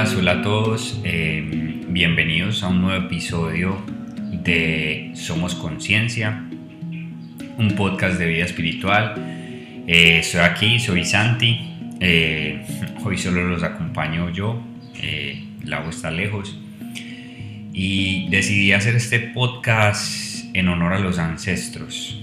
[0.00, 3.76] hola a todos, em, bienvenidos a un nuevo episodio
[4.32, 6.42] de Somos Conciencia,
[7.58, 9.14] un podcast de vida espiritual.
[9.86, 11.60] Eh, estoy aquí, soy Santi,
[12.00, 12.64] eh,
[13.04, 14.62] hoy solo los acompaño yo,
[15.02, 16.58] eh, el agua está lejos
[17.74, 22.16] y decidí hacer este podcast en honor a los ancestros.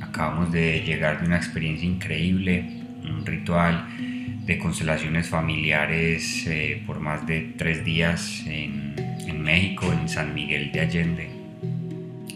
[0.00, 2.64] acabamos de llegar de una experiencia increíble,
[3.02, 3.84] un ritual
[4.46, 8.94] de constelaciones familiares eh, por más de tres días en,
[9.42, 11.30] México, en San Miguel de Allende.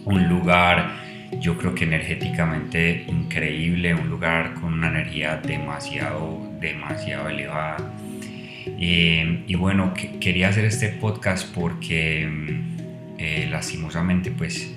[0.05, 0.97] Un lugar,
[1.41, 7.95] yo creo que energéticamente increíble, un lugar con una energía demasiado, demasiado elevada.
[8.67, 12.27] Eh, y bueno, quería hacer este podcast porque
[13.19, 14.75] eh, lastimosamente pues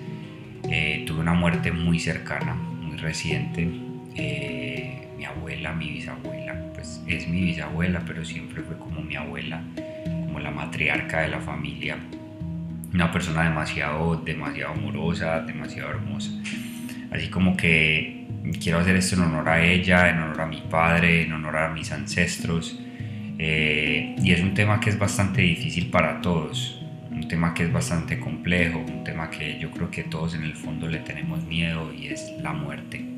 [1.05, 3.65] tuve una muerte muy cercana, muy reciente.
[3.65, 6.46] mi abuela, mi bisabuela,
[6.77, 9.63] pues es mi bisabuela, pero siempre fue como mi abuela,
[10.27, 11.97] como la matriarca de la familia.
[12.93, 16.31] Una persona demasiado, demasiado amorosa, demasiado hermosa.
[17.11, 18.27] Así como que
[18.61, 21.69] quiero hacer esto en honor a ella, en honor a mi padre, en honor a
[21.69, 22.79] mis ancestros.
[23.39, 27.73] Eh, y es un tema que es bastante difícil para todos, un tema que es
[27.73, 31.91] bastante complejo, un tema que yo creo que todos en el fondo le tenemos miedo
[31.91, 33.16] y es la muerte.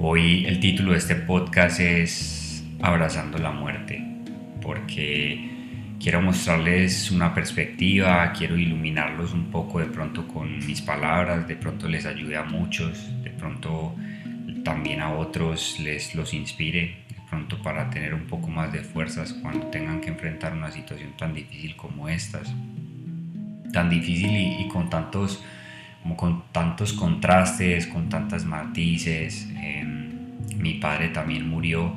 [0.00, 4.00] Hoy el título de este podcast es Abrazando la muerte,
[4.62, 5.50] porque
[5.98, 11.88] quiero mostrarles una perspectiva, quiero iluminarlos un poco de pronto con mis palabras, de pronto
[11.88, 13.96] les ayude a muchos, de pronto
[14.62, 19.32] también a otros les los inspire, de pronto para tener un poco más de fuerzas
[19.32, 22.54] cuando tengan que enfrentar una situación tan difícil como estas,
[23.72, 25.42] tan difícil y, con tantos
[26.16, 29.48] con tantos contrastes, con tantas matices.
[29.60, 30.08] Em,
[30.58, 31.94] mi padre también murió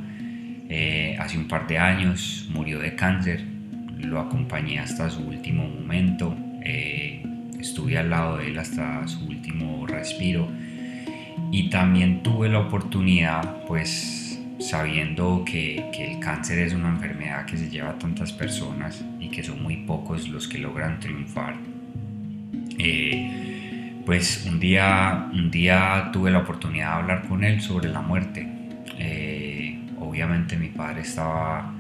[0.69, 3.43] eh, hace un par de años, murió de cáncer,
[3.97, 7.23] lo acompañé hasta su último momento, eh,
[7.59, 10.47] estuve al lado de él hasta su último respiro
[11.51, 17.57] y también tuve la oportunidad, pues sabiendo que, que, el cáncer es una enfermedad que
[17.57, 21.55] se lleva a tantas personas y que son muy pocos los que logran triunfar.
[22.79, 23.50] Eh,
[24.05, 28.47] pues un día, un día tuve la oportunidad de hablar con él sobre la muerte.
[28.97, 31.73] Eh, obviamente mi padre estaba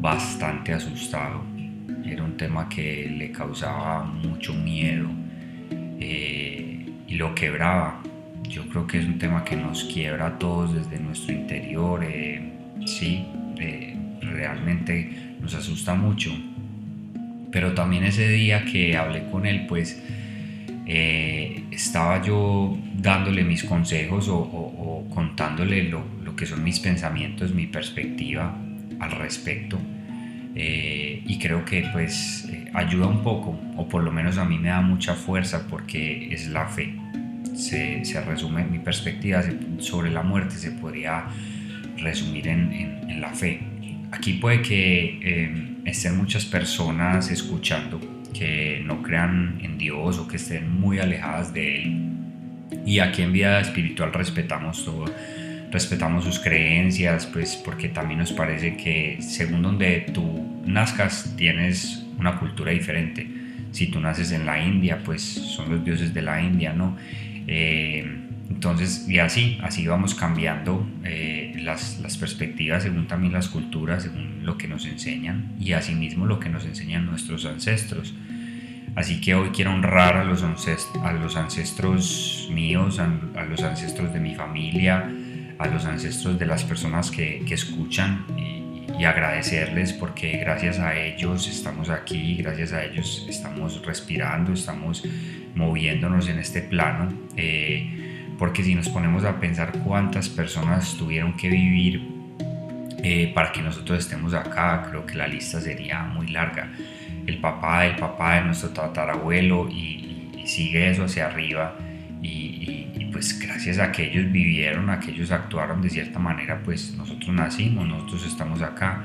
[0.00, 1.42] bastante asustado.
[2.04, 5.08] Era un tema que le causaba mucho miedo
[5.70, 8.00] eh, y lo quebraba.
[8.48, 12.02] Yo creo que es un tema que nos quiebra a todos desde nuestro interior.
[12.02, 12.52] Eh,
[12.86, 13.26] sí,
[14.22, 16.32] realmente nos asusta mucho.
[17.52, 20.02] Pero también ese día que hablé con él, pues
[21.90, 28.56] estaba yo dándole mis consejos o, contándole lo, que son mis pensamientos, mi perspectiva
[29.00, 29.76] al respecto.
[30.54, 34.56] Eh, y creo que pues eh, ayuda un poco, o por lo menos a mí
[34.56, 36.94] me da mucha fuerza porque es la fe.
[37.56, 39.42] Se, resume mi perspectiva
[39.78, 41.24] sobre la muerte, se podría
[41.96, 42.72] resumir en,
[43.08, 43.62] en la fe.
[44.12, 50.70] Aquí puede que estén muchas personas escuchando que no crean en Dios o que estén
[50.70, 52.10] muy alejadas de Él.
[52.86, 55.06] Y aquí en Vida Espiritual respetamos todo,
[55.70, 62.38] respetamos sus creencias, pues porque también nos parece que según donde tú nazcas tienes una
[62.38, 63.26] cultura diferente.
[63.72, 66.96] Si tú naces en la India, pues son los dioses de la India, ¿no?
[67.46, 74.40] Eh, entonces, y así, así vamos cambiando eh, las, perspectivas según también las culturas, según
[74.44, 78.12] lo que nos enseñan y asimismo lo que nos enseñan nuestros ancestros.
[78.96, 84.18] Así que hoy quiero honrar a los, a los ancestros míos, a, los ancestros de
[84.18, 85.08] mi familia,
[85.58, 90.98] a los ancestros de las personas que, que escuchan y, y, agradecerles porque gracias a
[90.98, 95.04] ellos estamos aquí, gracias a ellos estamos respirando, estamos
[95.54, 97.12] moviéndonos en este plano.
[97.36, 97.99] Eh,
[98.40, 102.08] porque si nos ponemos a pensar cuántas personas tuvieron que vivir
[103.02, 106.72] eh, para que nosotros estemos acá, creo que la lista sería muy larga.
[107.26, 110.06] El papá del papá de nuestro tatarabuelo y,
[110.46, 111.76] sigue eso hacia arriba.
[112.22, 116.94] Y, pues gracias a que ellos vivieron, a que ellos actuaron de cierta manera, pues
[116.96, 119.04] nosotros nacimos, nosotros estamos acá.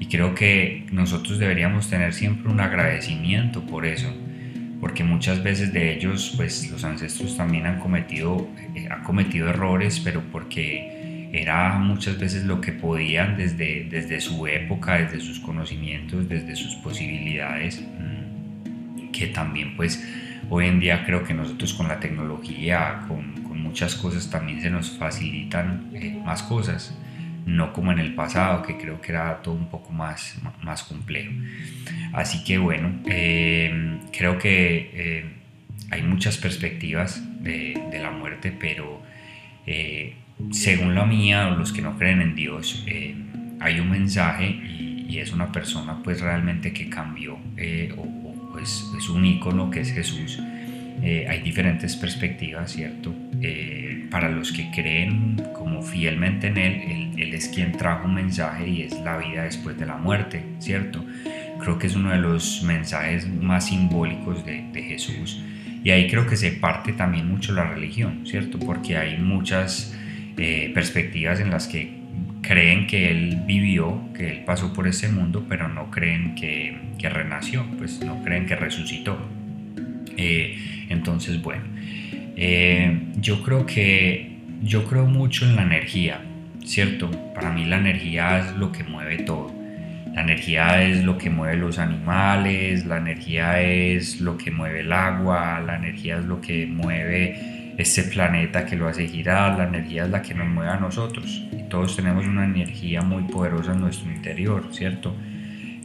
[0.00, 4.12] Y creo que nosotros deberíamos tener siempre un agradecimiento por eso
[4.82, 10.00] porque muchas veces de ellos, pues los ancestros también han cometido, eh, han cometido errores,
[10.00, 16.28] pero porque era muchas veces lo que podían desde, desde su época, desde sus conocimientos,
[16.28, 20.04] desde sus posibilidades, mm, que también pues
[20.50, 24.70] hoy en día creo que nosotros con la tecnología, con, con muchas cosas también se
[24.70, 26.92] nos facilitan eh, más cosas.
[27.46, 31.32] No como en el pasado, que creo que era todo un poco más, más complejo.
[32.12, 35.24] Así que bueno, eh, creo que eh,
[35.90, 39.02] hay muchas perspectivas de, la muerte, pero
[39.66, 40.14] eh,
[40.50, 42.84] según la mía o los que no creen en Dios,
[43.60, 47.34] hay un mensaje y, es una persona pues realmente que cambió
[47.98, 50.40] o, pues, es un icono que es Jesús.
[51.02, 53.14] Hay diferentes perspectivas, ¿cierto?
[54.10, 58.82] para los que creen como fielmente en Él, él, es quien trajo un mensaje y
[58.82, 61.04] es la vida después de la muerte, ¿cierto?
[61.58, 65.42] Creo que es uno de los mensajes más simbólicos de, de Jesús.
[65.84, 68.58] Y ahí creo que se parte también mucho la religión, ¿cierto?
[68.58, 69.96] Porque hay muchas
[70.36, 71.92] eh, perspectivas en las que
[72.40, 77.08] creen que Él vivió, que Él pasó por ese mundo, pero no creen que, que
[77.08, 79.18] renació, pues no creen que resucitó.
[80.16, 81.62] Eh, entonces, bueno,
[82.36, 84.32] eh, yo creo que
[84.62, 86.20] yo creo mucho en la energía,
[86.64, 87.10] ¿cierto?
[87.34, 89.52] Para mí la energía es lo que mueve todo.
[90.14, 94.92] La energía es lo que mueve los animales, la energía es lo que mueve el
[94.92, 100.04] agua, la energía es lo que mueve este planeta que lo hace girar, la energía
[100.04, 101.42] es la que nos mueve a nosotros.
[101.50, 105.16] Y todos tenemos una energía muy poderosa en nuestro interior, ¿cierto?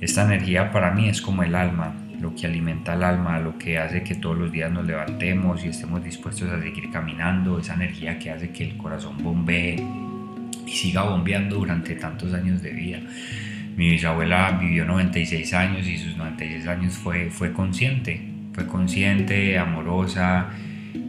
[0.02, 3.78] Esta energía para mí es como el alma, lo que alimenta el alma, lo que
[3.78, 8.18] hace que todos los días nos levantemos y estemos dispuestos a seguir caminando, esa energía
[8.18, 9.84] que hace que el corazón bombee
[10.66, 13.00] y siga bombeando durante tantos años de vida.
[13.76, 18.22] Mi bisabuela vivió 96 años y sus 96 años fue, fue consciente,
[18.54, 20.50] fue consciente, amorosa,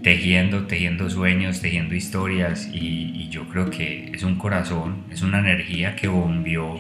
[0.03, 5.39] tejiendo, tejiendo sueños, tejiendo historias y, y yo creo que es un corazón, es una
[5.39, 6.79] energía que bombeó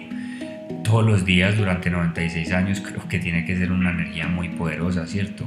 [0.89, 5.07] todos los días durante 96 años, creo que tiene que ser una energía muy poderosa,
[5.07, 5.45] ¿cierto?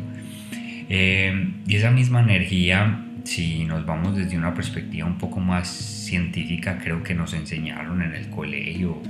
[0.87, 6.77] Eh, y esa misma energía, si nos vamos desde una perspectiva un poco más científica,
[6.77, 9.01] creo que nos enseñaron en el colegio,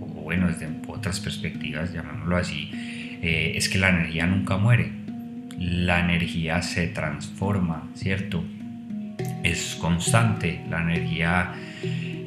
[0.00, 2.68] o, bueno, desde otras perspectivas, llamémoslo así,
[3.22, 4.90] eh, es que la energía nunca muere,
[5.56, 8.44] la energía se transforma, ¿cierto?
[9.46, 11.54] Es constante, la energía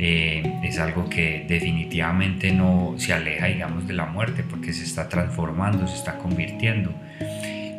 [0.02, 5.10] eh, es algo que definitivamente no se aleja, digamos, de la muerte porque se está
[5.10, 6.94] transformando, se está convirtiendo.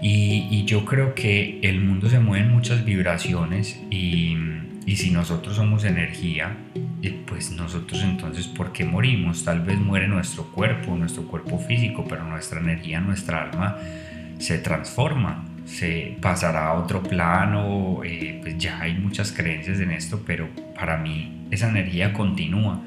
[0.02, 4.36] Y, yo creo que el mundo se mueve en muchas vibraciones y,
[4.86, 6.56] y si nosotros somos energía,
[7.02, 9.44] eh, pues nosotros entonces, ¿por qué morimos?
[9.44, 13.78] Tal vez muere nuestro cuerpo, nuestro cuerpo físico, pero nuestra energía, nuestra alma
[14.38, 20.22] se transforma se pasará a otro plano, eh, pues ya hay muchas creencias en esto,
[20.26, 22.82] pero para mí esa energía continúa,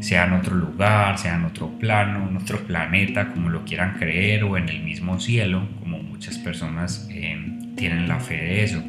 [0.00, 4.44] sea en otro lugar, sea en otro plano, en otro planeta, como lo quieran creer,
[4.44, 7.36] o en el mismo cielo, como muchas personas eh,
[7.76, 8.82] tienen la fe de eso.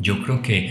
[0.00, 0.70] Yo creo que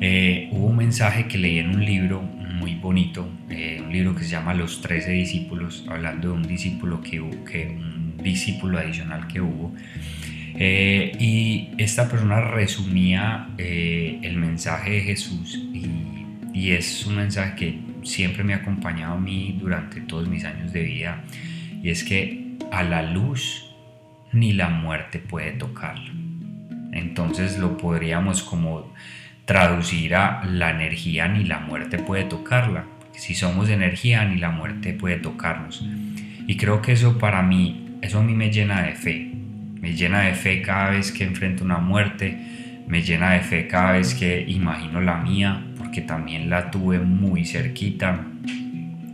[0.00, 4.30] eh, hubo un mensaje que leí en un libro muy bonito, un libro que se
[4.30, 9.74] llama Los Trece Discípulos, hablando de un discípulo que, que un discípulo adicional que hubo
[10.54, 15.94] eh, y esta persona resumía eh, el mensaje de Jesús y,
[16.72, 20.82] es un mensaje que siempre me ha acompañado a mí durante todos mis años de
[20.82, 21.22] vida
[21.82, 23.74] y es que a la luz
[24.32, 26.12] ni la muerte puede tocarla.
[26.92, 28.92] Entonces lo podríamos como
[29.44, 32.84] traducir a la energía ni la muerte puede tocarla.
[33.12, 35.86] Si somos energía ni la muerte puede tocarnos.
[36.48, 39.38] Y creo que eso para mí, eso a mí me llena de fe
[39.80, 43.92] me llena de fe cada vez que enfrento una muerte, me llena de fe cada
[43.92, 48.26] vez que imagino la mía, porque también la tuve muy cerquita,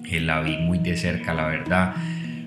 [0.05, 1.95] eh, la vi muy de cerca, la verdad.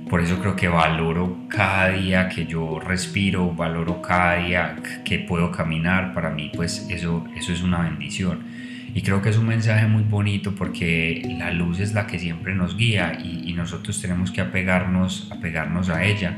[0.10, 5.52] Por eso creo que valoro cada día que yo respiro, valoro cada día que puedo
[5.52, 6.14] caminar.
[6.14, 8.40] Para mí, pues eso, eso es una bendición.
[8.94, 12.56] Y creo que es un mensaje muy bonito porque la luz es la que siempre
[12.56, 16.36] nos guía y, nosotros tenemos que apegarnos, apegarnos a ella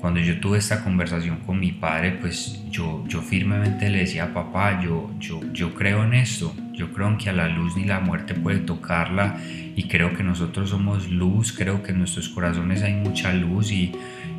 [0.00, 4.80] cuando yo tuve esta conversación con mi padre, pues yo, yo firmemente le decía, papá,
[4.80, 7.98] yo, yo, yo creo en esto, yo creo en que a la luz ni la
[7.98, 12.94] muerte puede tocarla y creo que nosotros somos luz, creo que en nuestros corazones hay
[12.94, 13.92] mucha luz y,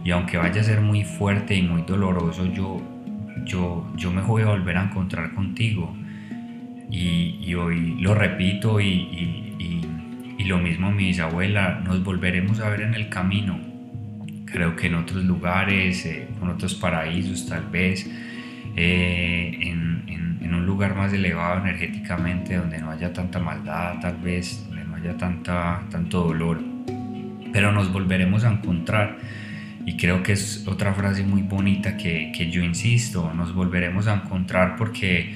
[0.05, 2.81] y aunque vaya a ser muy fuerte y muy doloroso, yo,
[3.45, 5.95] yo, yo me voy a volver a encontrar contigo.
[6.91, 9.85] Y, y hoy lo repito y, y,
[10.39, 13.69] y lo mismo mi bisabuela, nos volveremos a ver en el camino
[14.51, 18.09] creo que en otros lugares, eh, con otros paraísos tal vez,
[18.75, 24.65] eh, en, en, un lugar más elevado energéticamente, donde no haya tanta maldad tal vez,
[24.67, 26.59] donde no haya tanta, tanto dolor,
[27.53, 29.17] pero nos volveremos a encontrar.
[29.85, 34.15] Y creo que es otra frase muy bonita que, que yo insisto, nos volveremos a
[34.15, 35.33] encontrar porque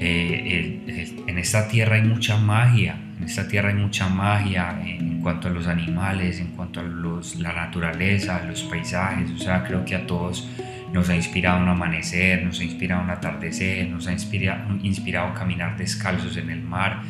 [0.00, 5.48] eh, en esta tierra hay mucha magia, En esta tierra hay mucha magia en cuanto
[5.48, 9.30] a los animales, en cuanto a los, la naturaleza, los paisajes.
[9.32, 10.48] O sea, creo que a todos
[10.94, 15.76] nos ha inspirado un amanecer, nos ha inspirado un atardecer, nos ha inspirado, inspirado caminar
[15.76, 17.02] descalzos en el mar.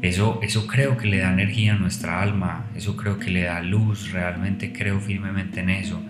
[0.00, 3.60] Eso, eso creo que le da energía a nuestra alma, eso creo que le da
[3.60, 6.02] luz, realmente creo firmemente en eso.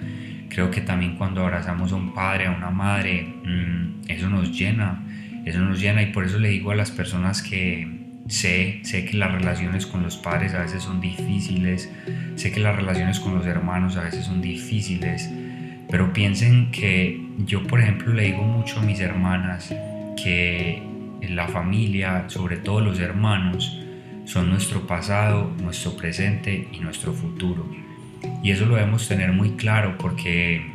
[0.51, 5.03] Creo que también cuando abrazamos a un padre, a una madre, mm, eso nos llena,
[5.45, 8.02] eso nos llena y por eso le digo a las personas que
[8.33, 11.91] sé, sé que las relaciones con los padres a veces son difíciles,
[12.37, 15.29] sé que las relaciones con los hermanos a veces son difíciles,
[15.91, 19.75] pero piensen que yo, por ejemplo, le digo mucho a mis hermanas
[20.17, 20.83] que
[21.29, 23.79] la familia, sobre todo los hermanos,
[24.25, 27.69] son nuestro pasado, nuestro presente y nuestro futuro.
[28.43, 30.73] Y eso lo debemos tener muy claro porque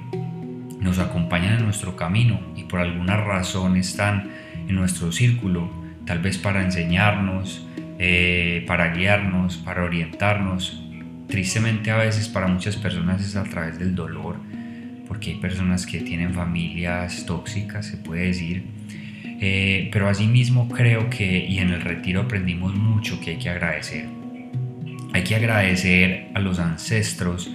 [0.79, 4.29] nos acompañan en nuestro camino y por alguna razón están
[4.67, 7.67] en nuestro círculo, tal vez para enseñarnos,
[7.99, 10.81] eh, para guiarnos, para orientarnos.
[11.27, 14.37] Tristemente a veces para muchas personas es a través del dolor,
[15.07, 18.63] porque hay personas que tienen familias tóxicas, se puede decir.
[19.39, 24.05] Eh, pero asimismo creo que, y en el retiro aprendimos mucho que hay que agradecer.
[25.13, 27.51] Hay que agradecer a los ancestros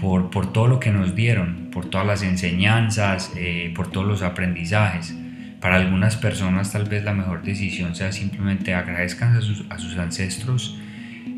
[0.00, 4.22] por, por todo lo que nos dieron, por todas las enseñanzas, eh, por todos los
[4.22, 5.14] aprendizajes.
[5.62, 10.76] Para algunas personas tal vez la mejor decisión sea simplemente agradezcan a sus, ancestros,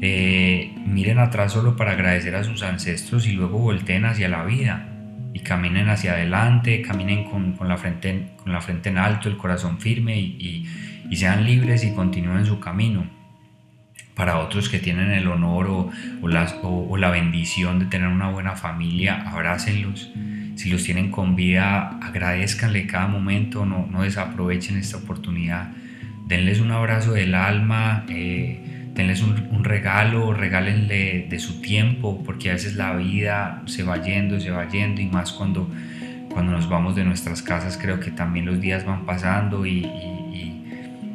[0.01, 4.89] eh, miren atrás solo para agradecer a sus ancestros y luego volteen hacia la vida
[5.35, 9.79] y caminen hacia adelante, caminen con, la, frente, con la frente en alto, el corazón
[9.79, 10.67] firme y,
[11.13, 13.07] sean libres y continúen su camino.
[14.15, 15.91] Para otros que tienen el honor o,
[16.23, 20.13] o, o, la bendición de tener una buena familia, abrácenlos.
[20.55, 25.73] Si los tienen con vida, agradezcanle cada momento, no, no desaprovechen esta oportunidad.
[26.27, 28.05] Denles un abrazo del alma.
[28.09, 34.01] Eh, denles un, regalo, regálenle de su tiempo, porque a veces la vida se va
[34.01, 35.69] yendo, se va yendo, y más cuando,
[36.31, 39.83] cuando nos vamos de nuestras casas, creo que también los días van pasando y,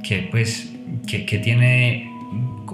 [0.03, 0.73] que pues,
[1.07, 2.09] que, tiene,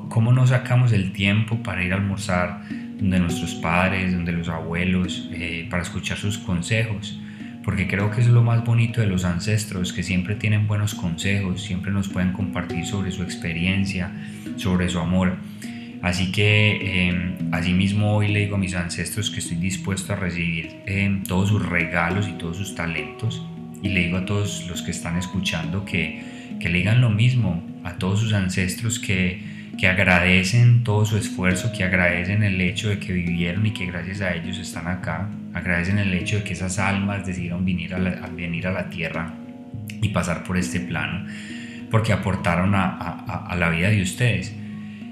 [0.09, 2.61] cómo no sacamos el tiempo para ir a almorzar
[2.97, 7.19] donde nuestros padres, donde los abuelos, eh, para escuchar sus consejos
[7.65, 11.63] porque creo que es lo más bonito de los ancestros, que siempre tienen buenos consejos,
[11.63, 14.11] siempre nos pueden compartir sobre su experiencia,
[14.55, 15.37] sobre su amor.
[16.03, 20.75] Así que eh, asimismo hoy le digo a mis ancestros que estoy dispuesto a recibir
[20.85, 23.43] em, todos sus regalos y todos sus talentos.
[23.81, 26.21] Y le digo a todos los que están escuchando que,
[26.59, 31.71] que le digan lo mismo, a todos sus ancestros que, que agradecen todo su esfuerzo,
[31.71, 35.99] que agradecen el hecho de que vivieron y que gracias a ellos están acá, agradecen
[35.99, 39.33] el hecho de que esas almas decidieron venir a la, venir a la tierra
[40.01, 41.27] y pasar por este plano,
[41.91, 44.55] porque aportaron a, la vida de ustedes.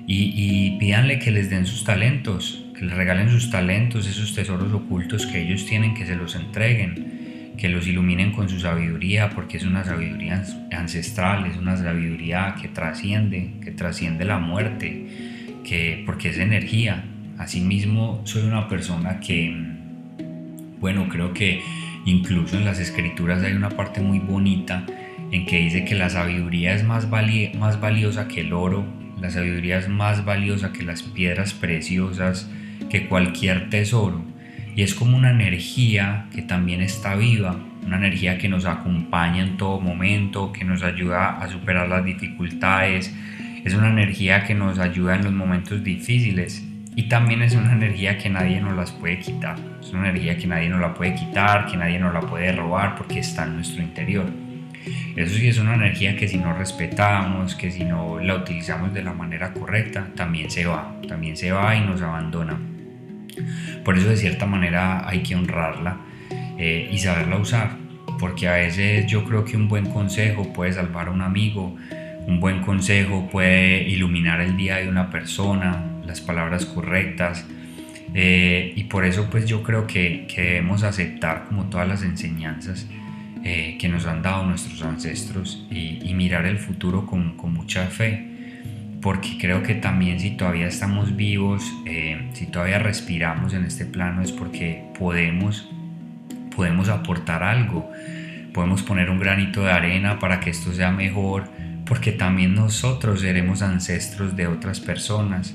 [0.05, 4.73] Y, y, pídanle que les den sus talentos, que les regalen sus talentos, esos tesoros
[4.73, 7.22] ocultos que ellos tienen, que se los entreguen
[7.57, 12.67] que los iluminen con su sabiduría, porque es una sabiduría ancestral, es una sabiduría que
[12.67, 17.05] trasciende, que trasciende la muerte, que, porque es energía.
[17.37, 19.55] Asimismo, soy una persona que,
[20.79, 21.61] bueno, creo que
[22.05, 24.85] incluso en las escrituras hay una parte muy bonita
[25.31, 28.85] en que dice que la sabiduría es más, más valiosa que el oro,
[29.19, 32.49] la sabiduría es más valiosa que las piedras preciosas,
[32.89, 34.32] que cualquier tesoro
[34.75, 39.57] y es como una energía que también está viva, una energía que nos acompaña en
[39.57, 43.13] todo momento, que nos ayuda a superar las dificultades,
[43.63, 46.65] es una energía que nos ayuda en los momentos difíciles
[46.95, 50.47] y también es una energía que nadie nos las puede quitar, es una energía que
[50.47, 53.81] nadie nos la puede quitar, que nadie nos la puede robar porque está en nuestro
[53.81, 54.25] interior.
[55.15, 59.03] Eso sí es una energía que si no respetamos, que si no la utilizamos de
[59.03, 62.72] la manera correcta, también se va, también se va y nos abandona.
[63.83, 65.97] Por eso de cierta manera hay que honrarla
[66.57, 67.77] eh, y saberla usar,
[68.19, 71.75] porque a veces yo creo que un buen consejo puede salvar a un amigo,
[72.27, 77.45] un buen consejo puede iluminar el día de una persona, las palabras correctas.
[78.15, 82.87] Eh, y por eso pues yo creo que, debemos aceptar como todas las enseñanzas
[83.43, 88.32] eh, que nos han dado nuestros ancestros y, mirar el futuro con, con mucha fe
[89.03, 94.21] porque creo que también si todavía estamos vivos, eh, si todavía respiramos en este plano
[94.21, 95.69] es porque podemos,
[96.55, 97.91] podemos aportar algo,
[98.53, 101.49] podemos poner un granito de arena para que esto sea mejor,
[101.85, 105.53] porque también nosotros seremos ancestros de otras personas,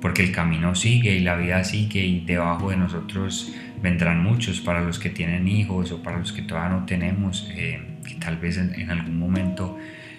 [0.00, 4.80] porque el camino sigue y la vida sigue y debajo de nosotros vendrán muchos para
[4.80, 8.56] los que tienen hijos o para los que todavía no tenemos, eh, que tal vez
[8.56, 9.78] en algún momento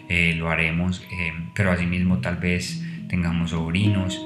[0.09, 4.19] eh, lo haremos, eh, pero asimismo tal vez tengamos sobrinos,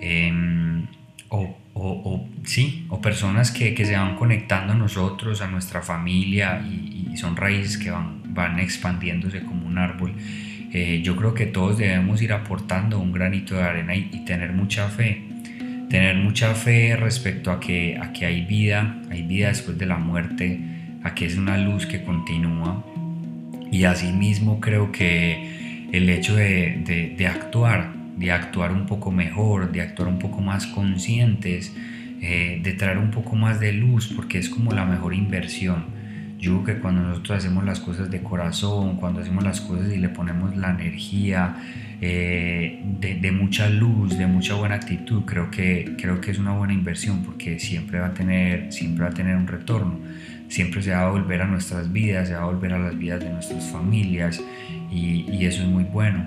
[0.00, 0.86] em,
[1.28, 6.60] o, o, sí, o personas que, que, se van conectando a nosotros, a nuestra familia
[6.60, 10.12] y, son raíces que van, van expandiéndose como un árbol.
[10.72, 14.52] Eh, yo creo que todos debemos ir aportando un granito de arena y, y, tener
[14.52, 15.22] mucha fe.
[15.88, 19.96] Tener mucha fe respecto a que, a que hay vida, hay vida después de la
[19.96, 20.60] muerte,
[21.02, 22.84] a que es una luz que continúa.
[23.70, 29.80] Y asimismo creo que el hecho de, de, actuar, de actuar un poco mejor, de
[29.80, 31.74] actuar un poco más conscientes,
[32.20, 35.98] eh, de traer un poco más de luz, porque es como la mejor inversión.
[36.38, 39.98] Yo creo que cuando nosotros hacemos las cosas de corazón, cuando hacemos las cosas y
[39.98, 41.56] le ponemos la energía
[42.00, 46.52] eh, de, de, mucha luz, de mucha buena actitud, creo que, creo que es una
[46.52, 49.98] buena inversión porque siempre va a tener, siempre va a tener un retorno.
[50.48, 53.20] Siempre se va a volver a nuestras vidas, se va a volver a las vidas
[53.20, 54.42] de nuestras familias
[54.90, 56.26] y, eso es muy bueno.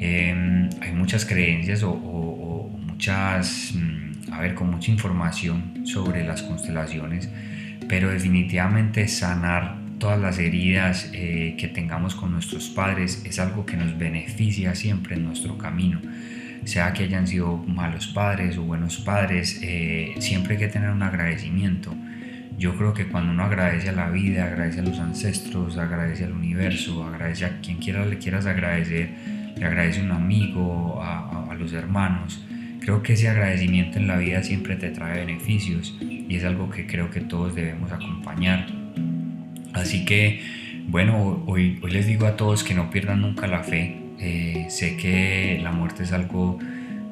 [0.00, 7.28] Em, hay muchas creencias o, muchas, mm, a ver, con mucha información sobre las constelaciones,
[7.88, 13.76] pero definitivamente sanar todas las heridas eh, que tengamos con nuestros padres es algo que
[13.76, 16.00] nos beneficia siempre en nuestro camino.
[16.64, 21.02] Sea que hayan sido malos padres o buenos padres, eh, siempre hay que tener un
[21.02, 21.94] agradecimiento.
[22.58, 26.32] Yo creo que cuando uno agradece a la vida, agradece a los ancestros, agradece al
[26.32, 29.10] universo, agradece a quien quiera le quieras agradecer,
[29.56, 32.44] le agradece a un amigo, a, a, los hermanos.
[32.80, 36.86] Creo que ese agradecimiento en la vida siempre te trae beneficios y es algo que
[36.86, 38.66] creo que todos debemos acompañar.
[39.72, 40.42] Así que,
[40.88, 43.98] bueno, hoy, hoy les digo a todos que no pierdan nunca la fe.
[44.18, 46.58] Eh, sé que la muerte es algo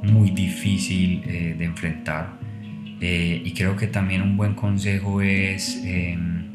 [0.03, 2.40] muy difícil eh, de enfrentar
[3.01, 6.53] eh, y creo que también un buen consejo es em,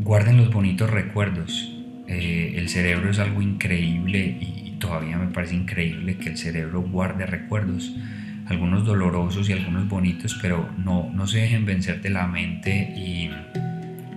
[0.00, 1.76] guarden los bonitos recuerdos.
[2.08, 7.94] el cerebro es algo increíble y, todavía me parece increíble que el cerebro guarde recuerdos,
[8.46, 13.30] algunos dolorosos y algunos bonitos, pero no, no se dejen vencer de la mente y,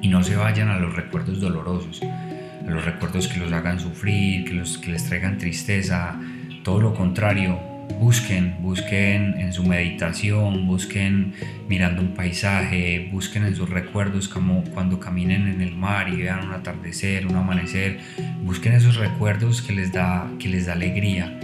[0.03, 4.43] y no se vayan a los recuerdos dolorosos, a los recuerdos que los hagan sufrir,
[4.45, 6.19] que, los, que les traigan tristeza,
[6.63, 7.59] todo lo contrario,
[7.99, 11.33] busquen, busquen en su meditación, busquen
[11.67, 16.47] mirando un paisaje, busquen en sus recuerdos como cuando caminen en el mar y vean
[16.47, 17.99] un atardecer, un amanecer,
[18.43, 21.39] busquen esos recuerdos que les da, que les da alegría.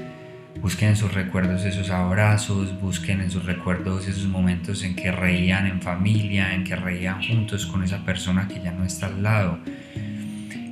[0.61, 5.67] Busquen en sus recuerdos esos abrazos, busquen en sus recuerdos esos momentos en que reían
[5.67, 9.59] en familia, en que reían juntos con esa persona que ya no está al lado.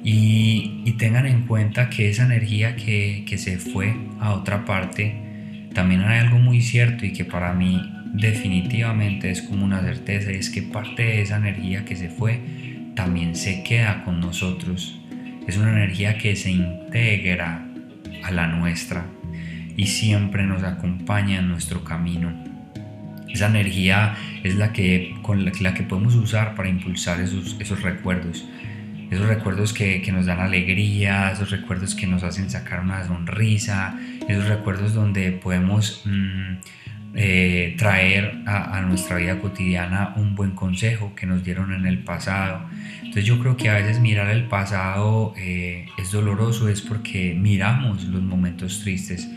[0.03, 5.26] Y, tengan en cuenta que esa energía que se fue a otra parte,
[5.73, 7.81] también hay algo muy cierto y que para mí
[8.13, 12.39] definitivamente es como una certeza y es que parte de esa energía que se fue
[12.95, 14.99] también se queda con nosotros.
[15.47, 17.67] Es una energía que se integra
[18.23, 19.05] a la nuestra
[19.75, 22.33] y siempre nos acompaña en nuestro camino.
[23.29, 28.45] Esa energía es la que, con la, que podemos usar para impulsar esos, esos recuerdos
[29.11, 33.97] esos recuerdos que, que, nos dan alegría, esos recuerdos que nos hacen sacar una sonrisa,
[34.27, 36.55] esos recuerdos donde podemos mm,
[37.15, 42.61] eh, traer a, nuestra vida cotidiana un buen consejo que nos dieron en el pasado.
[42.97, 48.03] Entonces yo creo que a veces mirar el pasado eh, es doloroso, es porque miramos
[48.03, 49.27] los momentos tristes,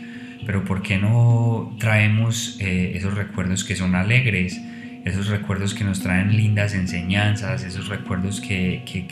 [0.45, 4.61] pero ¿por qué no traemos eh, esos recuerdos que son alegres?
[5.03, 9.07] esos recuerdos que nos traen lindas enseñanzas, esos recuerdos que, que,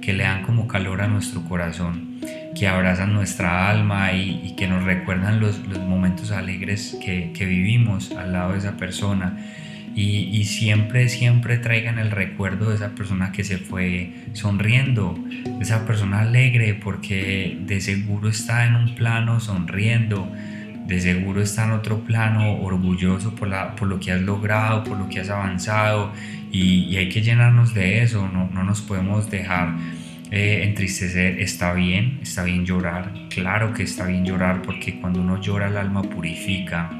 [0.00, 2.20] que le dan como calor a nuestro corazón,
[2.56, 8.32] que abrazan nuestra alma y, y que nos recuerdan los, momentos alegres que, vivimos al
[8.32, 9.36] lado de esa persona.
[9.94, 15.62] Y, y, siempre, siempre traigan el recuerdo de esa persona que se fue sonriendo, de
[15.62, 20.30] esa persona alegre, porque de seguro está en un plano sonriendo,
[20.86, 23.48] de seguro está en otro plano orgulloso por,
[23.86, 26.12] lo que has logrado, por lo que has avanzado
[26.52, 29.74] y, hay que llenarnos de eso, no, no nos podemos dejar
[30.30, 35.40] eh, entristecer, está bien, está bien llorar, claro que está bien llorar porque cuando uno
[35.40, 36.90] llora el alma purifica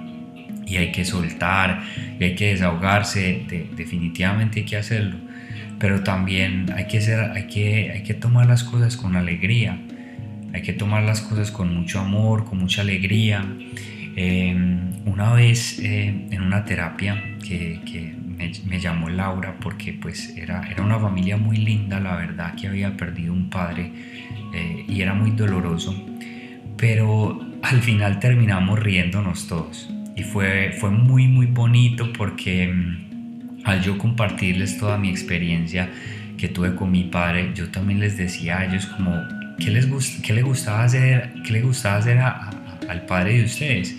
[0.67, 1.83] y hay que soltar
[2.19, 3.45] y hay que desahogarse,
[3.77, 5.17] definitivamente hay que hacerlo,
[5.79, 9.79] pero también hay que, ser, hay, que, hay que tomar las cosas con alegría
[10.57, 13.45] hay que tomar las cosas con mucho amor, con mucha alegría.
[14.17, 20.68] Em, una vez eh, en una terapia que, que me, llamó Laura porque pues era,
[20.68, 23.92] era una familia muy linda, la verdad que había perdido un padre
[24.55, 25.94] eh, y era muy doloroso,
[26.77, 29.90] pero al final terminamos riéndonos todos.
[30.14, 32.99] Y fue, fue muy muy bonito porque em,
[33.64, 35.90] al yo compartirles toda mi experiencia
[36.38, 39.12] que tuve con mi padre, yo también les decía a ellos como
[39.59, 42.51] ¿qué, les gust qué le gustaba hacer, qué le gustaba hacer a,
[42.88, 43.96] al padre de ustedes.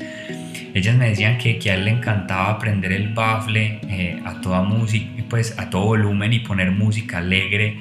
[0.73, 4.61] Ellas me decían que, que a él le encantaba aprender el bafle eh, a toda
[4.61, 7.77] música, pues a todo volumen y poner música alegre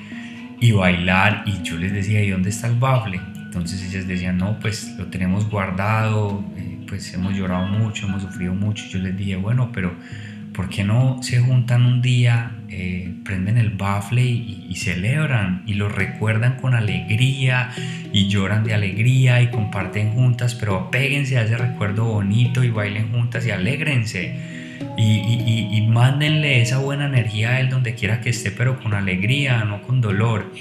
[0.61, 1.45] y bailar.
[1.47, 3.21] Y yo les decía, ¿y dónde está el bafle?
[3.37, 8.55] Entonces ellas decían, no, pues lo tenemos guardado, eh, pues hemos llorado mucho, hemos sufrido
[8.55, 8.85] mucho.
[8.89, 9.95] Yo les dije, bueno, pero
[10.57, 15.89] ¿por qué no se juntan un día, eh, prenden el bafle y, celebran y lo
[15.89, 17.71] recuerdan con alegría
[18.13, 23.11] y lloran de alegría y comparten juntas, pero apéguense a ese recuerdo bonito y bailen
[23.11, 24.66] juntas y alégrense?
[24.99, 29.65] Y, y, mándenle esa buena energía a él donde quiera que esté, pero con alegría,
[29.65, 30.53] no con dolor.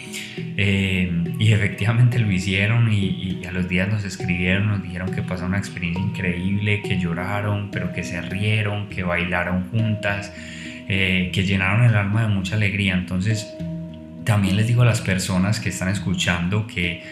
[0.58, 5.46] Eh, y efectivamente lo hicieron y, a los días nos escribieron, nos dijeron que pasó
[5.46, 10.32] una experiencia increíble, que lloraron, pero que se rieron, que bailaron juntas,
[10.88, 12.94] eh, que llenaron el alma de mucha alegría.
[12.94, 13.54] Entonces,
[14.24, 17.04] también les digo a las personas que están escuchando que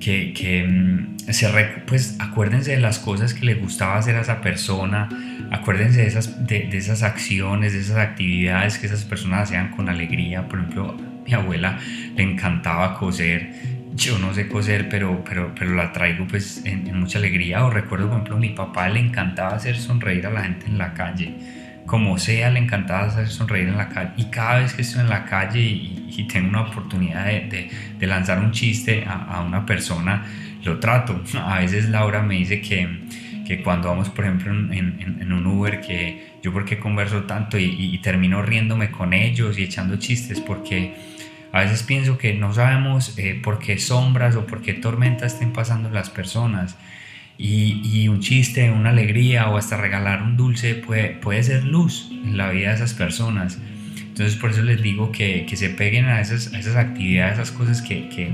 [0.00, 1.48] que, mm, se,
[1.86, 5.08] pues acuérdense de las cosas que le gustaba hacer a esa persona,
[5.50, 10.46] acuérdense de esas, de, esas acciones, de esas actividades que esas personas hacían con alegría.
[10.48, 11.78] Por ejemplo, mi abuela
[12.16, 13.52] le encantaba coser,
[13.94, 17.64] yo no sé coser, pero, pero, pero la traigo pues en, en mucha alegría.
[17.64, 20.78] O recuerdo, por ejemplo, a mi papá le encantaba hacer sonreír a la gente en
[20.78, 21.34] la calle
[21.86, 24.12] como sea, le encantaba hacer sonreír en la calle.
[24.16, 26.00] Y cada vez que estoy en la calle y,
[26.32, 30.24] tengo una oportunidad de, de, lanzar un chiste a, a, una persona,
[30.62, 31.20] lo trato.
[31.44, 32.88] A veces Laura me dice que,
[33.46, 37.58] que cuando vamos, por ejemplo, en, en, en, un Uber, que yo porque converso tanto
[37.58, 40.94] y, y, termino riéndome con ellos y echando chistes, porque
[41.52, 45.52] a veces pienso que no sabemos eh, por qué sombras o por qué tormentas estén
[45.52, 46.76] pasando las personas
[47.36, 52.36] y, un chiste, una alegría o hasta regalar un dulce puede, puede ser luz en
[52.36, 53.58] la vida de esas personas.
[53.98, 57.50] Entonces por eso les digo que, que se peguen a esas, esas actividades, a esas
[57.50, 58.32] cosas que, que,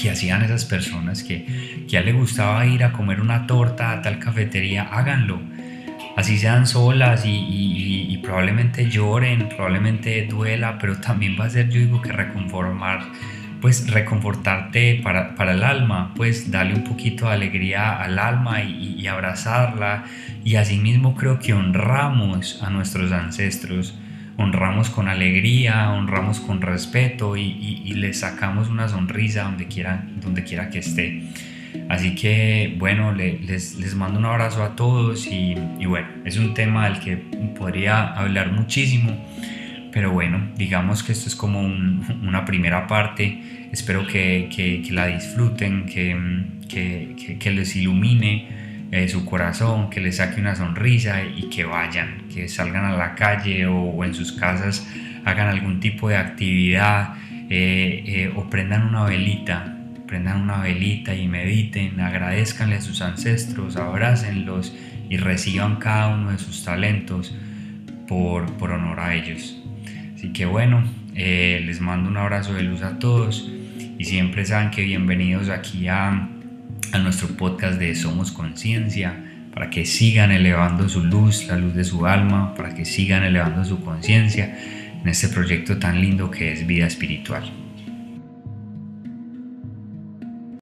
[0.00, 4.02] que hacían esas personas, que, que a les gustaba ir a comer una torta a
[4.02, 5.40] tal cafetería, háganlo.
[6.16, 11.68] Así sean solas y, y, y probablemente lloren, probablemente duela, pero también va a ser,
[11.70, 13.02] yo digo, que reconformar
[13.60, 19.06] pues reconfortarte para, para, el alma, pues darle un poquito de alegría al alma y,
[19.06, 20.04] abrazarla.
[20.44, 23.98] Y asimismo creo que honramos a nuestros ancestros,
[24.36, 30.44] honramos con alegría, honramos con respeto y, y, les sacamos una sonrisa donde quiera, donde
[30.44, 31.22] quiera que esté.
[31.88, 36.54] Así que bueno, les, les, mando un abrazo a todos y, y bueno, es un
[36.54, 39.16] tema del que podría hablar muchísimo
[39.92, 43.68] pero bueno, digamos que esto es como una primera parte.
[43.72, 48.58] Espero que, que, la disfruten, que, que les ilumine
[48.90, 53.14] eh, su corazón, que les saque una sonrisa y que vayan, que salgan a la
[53.14, 54.88] calle o, en sus casas,
[55.26, 57.14] hagan algún tipo de actividad
[57.50, 59.74] eh, eh, o prendan una velita.
[60.06, 64.74] Prendan una velita y mediten, agradezcanle a sus ancestros, abrácenlos
[65.10, 67.36] y reciban cada uno de sus talentos
[68.06, 69.57] por, por honor a ellos.
[70.18, 70.82] Así que bueno,
[71.14, 73.48] eh, les mando un abrazo de luz a todos
[73.98, 76.28] y siempre saben que bienvenidos aquí a,
[76.92, 79.14] a nuestro podcast de Somos Conciencia,
[79.54, 83.64] para que sigan elevando su luz, la luz de su alma, para que sigan elevando
[83.64, 84.58] su conciencia
[85.00, 87.67] en este proyecto tan lindo que es vida espiritual.